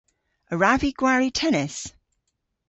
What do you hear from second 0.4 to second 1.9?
A wrav vy gwari tennis?